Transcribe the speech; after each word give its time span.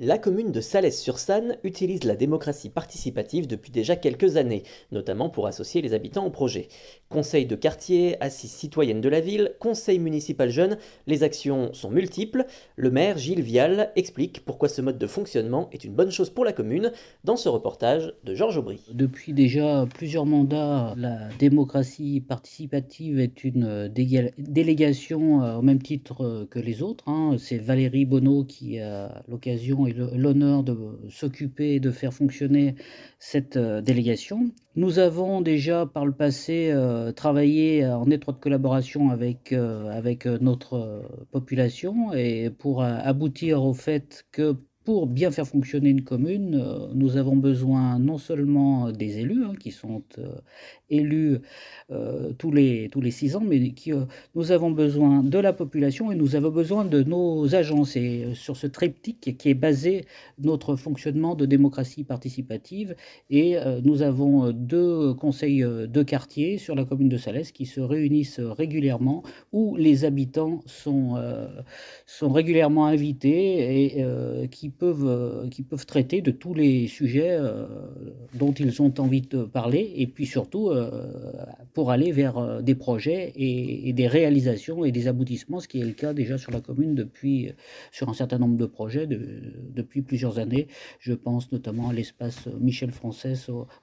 La 0.00 0.16
commune 0.16 0.52
de 0.52 0.60
Salès-sur-Sanne 0.60 1.56
utilise 1.64 2.04
la 2.04 2.14
démocratie 2.14 2.68
participative 2.68 3.48
depuis 3.48 3.72
déjà 3.72 3.96
quelques 3.96 4.36
années, 4.36 4.62
notamment 4.92 5.28
pour 5.28 5.48
associer 5.48 5.82
les 5.82 5.92
habitants 5.92 6.24
au 6.24 6.30
projet. 6.30 6.68
Conseil 7.08 7.46
de 7.46 7.56
quartier, 7.56 8.16
assises 8.22 8.52
citoyennes 8.52 9.00
de 9.00 9.08
la 9.08 9.18
ville, 9.18 9.54
conseil 9.58 9.98
municipal 9.98 10.50
jeune, 10.50 10.78
les 11.08 11.24
actions 11.24 11.72
sont 11.72 11.90
multiples. 11.90 12.46
Le 12.76 12.92
maire 12.92 13.18
Gilles 13.18 13.42
Vial 13.42 13.90
explique 13.96 14.44
pourquoi 14.44 14.68
ce 14.68 14.80
mode 14.82 14.98
de 14.98 15.06
fonctionnement 15.08 15.68
est 15.72 15.82
une 15.82 15.94
bonne 15.94 16.12
chose 16.12 16.30
pour 16.30 16.44
la 16.44 16.52
commune 16.52 16.92
dans 17.24 17.36
ce 17.36 17.48
reportage 17.48 18.14
de 18.22 18.36
Georges 18.36 18.58
Aubry. 18.58 18.80
Depuis 18.92 19.32
déjà 19.32 19.84
plusieurs 19.92 20.26
mandats, 20.26 20.94
la 20.96 21.28
démocratie 21.40 22.20
participative 22.20 23.18
est 23.18 23.42
une 23.42 23.88
délégation 23.88 25.42
euh, 25.42 25.56
au 25.56 25.62
même 25.62 25.82
titre 25.82 26.24
euh, 26.24 26.46
que 26.48 26.60
les 26.60 26.82
autres. 26.82 27.08
Hein. 27.08 27.34
C'est 27.36 27.58
Valérie 27.58 28.04
Bonneau 28.04 28.44
qui 28.44 28.78
a 28.78 29.24
l'occasion 29.26 29.87
l'honneur 29.92 30.62
de 30.62 30.76
s'occuper 31.08 31.74
et 31.74 31.80
de 31.80 31.90
faire 31.90 32.12
fonctionner 32.12 32.74
cette 33.18 33.56
euh, 33.56 33.80
délégation. 33.80 34.50
Nous 34.76 34.98
avons 34.98 35.40
déjà 35.40 35.86
par 35.86 36.06
le 36.06 36.12
passé 36.12 36.70
euh, 36.72 37.12
travaillé 37.12 37.86
en 37.86 38.10
étroite 38.10 38.40
collaboration 38.40 39.10
avec, 39.10 39.52
euh, 39.52 39.90
avec 39.90 40.26
notre 40.26 41.02
population 41.32 42.12
et 42.12 42.50
pour 42.50 42.82
aboutir 42.82 43.64
au 43.64 43.74
fait 43.74 44.24
que 44.30 44.56
pour 44.88 45.06
bien 45.06 45.30
faire 45.30 45.46
fonctionner 45.46 45.90
une 45.90 46.02
commune, 46.02 46.64
nous 46.94 47.18
avons 47.18 47.36
besoin 47.36 47.98
non 47.98 48.16
seulement 48.16 48.90
des 48.90 49.18
élus, 49.18 49.44
hein, 49.44 49.52
qui 49.60 49.70
sont 49.70 50.02
élus 50.90 51.38
euh, 51.90 52.32
tous, 52.36 52.50
les, 52.50 52.88
tous 52.90 53.00
les 53.00 53.10
six 53.10 53.34
ans, 53.36 53.40
mais 53.40 53.70
qui, 53.70 53.92
euh, 53.92 54.04
nous 54.34 54.52
avons 54.52 54.70
besoin 54.70 55.22
de 55.22 55.38
la 55.38 55.52
population 55.52 56.12
et 56.12 56.14
nous 56.14 56.36
avons 56.36 56.50
besoin 56.50 56.84
de 56.84 57.02
nos 57.02 57.54
agences. 57.54 57.96
Et 57.96 58.24
euh, 58.24 58.34
sur 58.34 58.56
ce 58.56 58.66
triptyque 58.66 59.36
qui 59.38 59.48
est 59.48 59.54
basé 59.54 60.04
notre 60.38 60.76
fonctionnement 60.76 61.34
de 61.34 61.46
démocratie 61.46 62.04
participative, 62.04 62.94
et 63.30 63.56
nous 63.84 64.02
avons 64.02 64.52
deux 64.52 65.14
conseils 65.14 65.60
de 65.60 66.02
quartier 66.02 66.58
sur 66.58 66.74
la 66.74 66.84
commune 66.84 67.08
de 67.08 67.16
Salès 67.16 67.52
qui 67.52 67.66
se 67.66 67.80
réunissent 67.80 68.40
régulièrement, 68.40 69.22
où 69.52 69.76
les 69.76 70.04
habitants 70.04 70.60
sont, 70.66 71.16
sont 72.06 72.30
régulièrement 72.30 72.86
invités 72.86 73.84
et 73.84 74.48
qui, 74.50 74.70
peuvent, 74.78 75.48
qui 75.50 75.62
peuvent 75.62 75.86
traiter 75.86 76.22
de 76.22 76.30
tous 76.30 76.54
les 76.54 76.86
sujets 76.86 77.38
dont 78.34 78.52
ils 78.52 78.82
ont 78.82 78.92
envie 78.98 79.22
de 79.22 79.44
parler, 79.44 79.92
et 79.96 80.06
puis 80.06 80.26
surtout 80.26 80.70
euh, 80.70 80.90
pour 81.74 81.90
aller 81.90 82.12
vers 82.12 82.38
euh, 82.38 82.60
des 82.62 82.74
projets 82.74 83.32
et, 83.36 83.92
des 83.92 84.06
réalisations 84.06 84.84
et 84.84 84.92
des 84.92 85.08
aboutissements, 85.08 85.60
ce 85.60 85.68
qui 85.68 85.80
est 85.80 85.84
le 85.84 85.92
cas 85.92 86.12
déjà 86.12 86.38
sur 86.38 86.52
la 86.52 86.60
commune 86.60 86.94
depuis, 86.94 87.52
sur 87.90 88.08
un 88.08 88.14
certain 88.14 88.38
nombre 88.38 88.56
de 88.56 88.66
projets 88.66 89.06
depuis 89.06 90.02
plusieurs 90.02 90.38
années. 90.38 90.68
Je 91.00 91.14
pense 91.14 91.50
notamment 91.52 91.88
à 91.88 91.92
l'espace 91.92 92.46
Michel 92.60 92.92
Français 92.92 93.34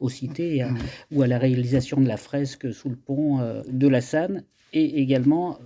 au, 0.00 0.08
Cité 0.08 0.62
mmh. 0.62 0.76
ou 1.16 1.22
à 1.22 1.26
la 1.26 1.38
réalisation 1.38 2.00
de 2.00 2.06
la 2.06 2.16
fresque 2.16 2.72
sous 2.72 2.88
le 2.88 2.96
pont 2.96 3.40
euh, 3.40 3.62
de 3.68 3.88
la 3.88 4.00
Sanne 4.00 4.44
et 4.76 5.00
également, 5.00 5.60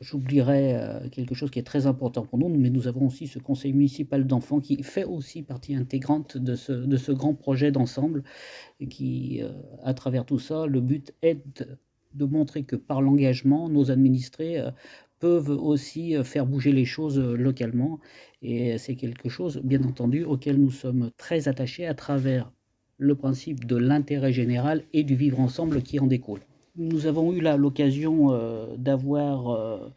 j'oublierai 0.00 0.74
quelque 1.12 1.34
chose 1.34 1.50
qui 1.50 1.58
est 1.58 1.62
très 1.64 1.86
important 1.86 2.24
pour 2.24 2.38
nous, 2.38 2.48
mais 2.48 2.70
nous 2.70 2.88
avons 2.88 3.06
aussi 3.06 3.26
ce 3.26 3.38
conseil 3.38 3.74
municipal 3.74 4.26
d'enfants 4.26 4.60
qui 4.60 4.82
fait 4.82 5.04
aussi 5.04 5.42
partie 5.42 5.74
intégrante 5.74 6.38
de 6.38 6.56
ce, 6.56 7.12
grand 7.12 7.34
projet 7.34 7.70
d'ensemble, 7.70 8.24
qui, 8.88 9.42
à 9.82 9.92
travers 9.92 10.24
tout 10.24 10.38
ça, 10.38 10.66
le 10.66 10.80
but 10.80 11.12
est 11.20 11.68
de 12.14 12.24
montrer 12.24 12.62
que 12.62 12.76
par 12.76 13.02
l'engagement, 13.02 13.68
nos 13.68 13.90
administrés 13.90 14.58
peuvent 15.18 15.50
aussi 15.50 16.14
faire 16.24 16.46
bouger 16.46 16.72
les 16.72 16.86
choses 16.86 17.18
localement. 17.18 18.00
Et 18.40 18.78
c'est 18.78 18.96
quelque 18.96 19.28
chose, 19.28 19.60
bien 19.62 19.84
entendu, 19.84 20.24
auquel 20.24 20.56
nous 20.58 20.70
sommes 20.70 21.10
très 21.18 21.46
attachés 21.46 21.86
à 21.86 21.92
travers 21.92 22.50
le 22.96 23.14
principe 23.14 23.66
de 23.66 23.76
l'intérêt 23.76 24.32
général 24.32 24.84
et 24.94 25.04
du 25.04 25.14
vivre 25.14 25.40
ensemble 25.40 25.82
qui 25.82 26.00
en 26.00 26.06
découle. 26.06 26.40
Nous 26.76 27.06
avons 27.06 27.32
eu 27.32 27.40
l'occasion 27.40 28.32
euh, 28.32 28.76
d'avoir 28.76 29.50
euh, 29.50 29.88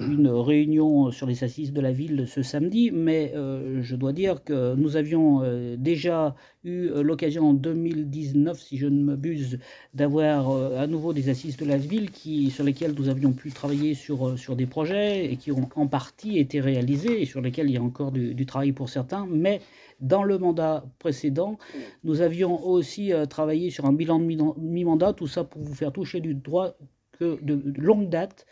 une 0.00 0.28
réunion 0.28 1.10
sur 1.10 1.26
les 1.26 1.44
assises 1.44 1.72
de 1.72 1.80
la 1.80 1.92
ville 1.92 2.26
ce 2.26 2.42
samedi, 2.42 2.90
mais 2.90 3.32
je 3.80 3.96
dois 3.96 4.12
dire 4.12 4.42
que 4.42 4.74
nous 4.74 4.96
avions 4.96 5.42
déjà 5.76 6.34
eu 6.64 6.88
l'occasion 7.02 7.50
en 7.50 7.54
2019, 7.54 8.58
si 8.60 8.76
je 8.76 8.86
ne 8.86 9.02
m'abuse, 9.02 9.58
d'avoir 9.94 10.50
à 10.76 10.86
nouveau 10.86 11.12
des 11.12 11.28
assises 11.28 11.56
de 11.56 11.64
la 11.64 11.76
ville 11.76 12.10
qui, 12.10 12.50
sur 12.50 12.64
lesquelles 12.64 12.94
nous 12.98 13.08
avions 13.08 13.32
pu 13.32 13.50
travailler 13.50 13.94
sur, 13.94 14.38
sur 14.38 14.56
des 14.56 14.66
projets 14.66 15.32
et 15.32 15.36
qui 15.36 15.52
ont 15.52 15.68
en 15.76 15.86
partie 15.86 16.38
été 16.38 16.60
réalisés 16.60 17.22
et 17.22 17.24
sur 17.24 17.40
lesquels 17.40 17.68
il 17.68 17.74
y 17.74 17.78
a 17.78 17.82
encore 17.82 18.12
du, 18.12 18.46
travail 18.46 18.72
pour 18.72 18.88
certains, 18.88 19.26
mais 19.30 19.60
dans 20.00 20.24
le 20.24 20.38
mandat 20.38 20.84
précédent, 20.98 21.58
nous 22.04 22.20
avions 22.20 22.64
aussi 22.66 23.12
euh, 23.12 23.26
travaillé 23.26 23.70
sur 23.70 23.86
un 23.86 23.92
bilan 23.92 24.18
de 24.18 24.24
mi-mandat, 24.60 25.12
tout 25.12 25.28
ça 25.28 25.44
pour 25.44 25.62
vous 25.62 25.74
faire 25.74 25.92
toucher 25.92 26.20
du 26.20 26.34
droit 26.34 26.74
que 27.12 27.38
de, 27.42 27.62
longue 27.80 28.08
date, 28.08 28.46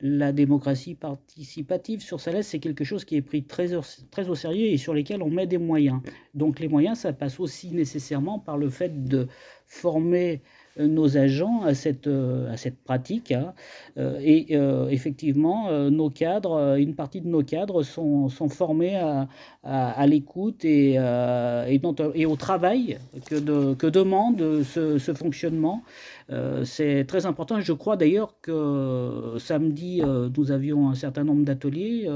la 0.00 0.32
démocratie 0.32 0.94
participative 0.94 2.02
sur 2.02 2.20
Salès, 2.20 2.46
c'est 2.46 2.58
quelque 2.58 2.84
chose 2.84 3.04
qui 3.04 3.16
est 3.16 3.22
pris 3.22 3.44
très, 3.44 3.70
très 4.10 4.28
au 4.28 4.34
sérieux 4.34 4.66
et 4.66 4.76
sur 4.76 4.92
lesquels 4.92 5.22
on 5.22 5.30
met 5.30 5.46
des 5.46 5.58
moyens. 5.58 6.00
Donc 6.34 6.60
les 6.60 6.68
moyens, 6.68 6.98
ça 6.98 7.12
passe 7.12 7.40
aussi 7.40 7.70
nécessairement 7.70 8.38
par 8.38 8.58
le 8.58 8.68
fait 8.68 9.04
de 9.04 9.28
former 9.66 10.42
nos 10.78 11.16
agents 11.16 11.62
à 11.62 11.74
cette, 11.74 12.06
euh, 12.06 12.52
à 12.52 12.56
cette 12.56 12.78
pratique. 12.78 13.32
Hein. 13.32 13.54
Euh, 13.98 14.18
et 14.22 14.48
euh, 14.52 14.88
effectivement, 14.88 15.70
nos 15.90 16.10
cadres, 16.10 16.76
une 16.78 16.94
partie 16.94 17.20
de 17.20 17.28
nos 17.28 17.42
cadres 17.42 17.82
sont, 17.82 18.28
sont 18.28 18.48
formés 18.48 18.96
à, 18.96 19.28
à, 19.62 20.06
l'écoute 20.06 20.64
et, 20.64 20.94
et, 20.94 22.26
au 22.26 22.36
travail 22.36 22.98
que, 23.26 23.74
que 23.74 23.86
demande 23.86 24.62
ce, 24.62 24.98
ce 24.98 25.14
fonctionnement. 25.14 25.82
c'est 26.64 27.04
très 27.06 27.26
important. 27.26 27.60
Je 27.60 27.72
crois 27.72 27.96
d'ailleurs 27.96 28.34
que 28.42 29.34
samedi, 29.38 30.02
nous 30.36 30.50
avions 30.50 30.90
un 30.90 30.94
certain 30.94 31.24
nombre 31.24 31.44
d'ateliers. 31.44 32.08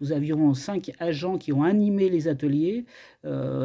nous 0.00 0.12
avions 0.12 0.54
cinq 0.54 0.92
agents 0.98 1.38
qui 1.38 1.52
ont 1.52 1.62
animé 1.62 2.08
les 2.08 2.28
ateliers. 2.28 2.84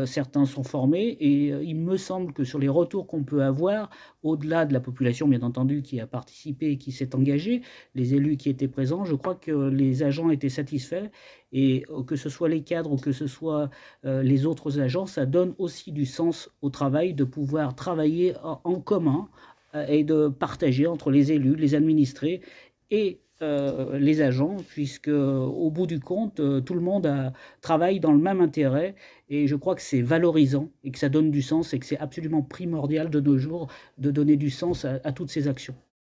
Certains 0.05 0.45
sont 0.45 0.63
formés 0.63 1.17
et 1.19 1.47
il 1.49 1.75
me 1.75 1.97
semble 1.97 2.33
que 2.33 2.43
sur 2.43 2.59
les 2.59 2.69
retours 2.69 3.07
qu'on 3.07 3.23
peut 3.23 3.43
avoir, 3.43 3.89
au-delà 4.23 4.65
de 4.65 4.73
la 4.73 4.79
population, 4.79 5.27
bien 5.27 5.41
entendu, 5.41 5.81
qui 5.81 5.99
a 5.99 6.07
participé 6.07 6.71
et 6.71 6.77
qui 6.77 6.91
s'est 6.91 7.15
engagée, 7.15 7.61
les 7.95 8.13
élus 8.15 8.37
qui 8.37 8.49
étaient 8.49 8.67
présents, 8.67 9.05
je 9.05 9.15
crois 9.15 9.35
que 9.35 9.69
les 9.69 10.03
agents 10.03 10.29
étaient 10.29 10.49
satisfaits 10.49 11.09
et 11.51 11.85
euh, 11.89 12.03
que 12.03 12.15
ce 12.15 12.29
soit 12.29 12.49
les 12.49 12.63
cadres 12.63 12.91
ou 12.91 12.97
que 12.97 13.11
ce 13.11 13.27
soit 13.27 13.69
euh, 14.05 14.21
les 14.23 14.45
autres 14.45 14.79
agents, 14.79 15.05
ça 15.05 15.25
donne 15.25 15.53
aussi 15.57 15.91
du 15.91 16.05
sens 16.05 16.49
au 16.61 16.69
travail 16.69 17.13
de 17.13 17.23
pouvoir 17.23 17.75
travailler 17.75 18.35
en, 18.43 18.79
commun 18.79 19.29
euh, 19.75 19.85
et 19.87 20.03
de 20.03 20.27
partager 20.27 20.87
entre 20.87 21.11
les 21.11 21.31
élus, 21.31 21.55
les 21.55 21.75
administrés 21.75 22.41
et 22.91 23.19
les 23.93 24.21
agents, 24.21 24.57
puisque 24.69 25.09
au 25.09 25.69
bout 25.71 25.87
du 25.87 25.99
compte, 25.99 26.41
tout 26.65 26.73
le 26.73 26.81
monde 26.81 27.33
travaille 27.61 27.99
dans 27.99 28.11
le 28.11 28.19
même 28.19 28.41
intérêt 28.41 28.95
et 29.29 29.47
je 29.47 29.55
crois 29.55 29.75
que 29.75 29.81
c'est 29.81 30.01
valorisant 30.01 30.69
et 30.83 30.91
que 30.91 30.99
ça 30.99 31.09
donne 31.09 31.31
du 31.31 31.41
sens 31.41 31.73
et 31.73 31.79
que 31.79 31.85
c'est 31.85 31.97
absolument 31.97 32.41
primordial 32.41 33.09
de 33.09 33.19
nos 33.19 33.37
jours 33.37 33.67
de 33.97 34.11
donner 34.11 34.37
du 34.37 34.49
sens 34.49 34.85
à, 34.85 35.11
toutes 35.11 35.31
ces 35.31 35.47
actions. 35.47 35.75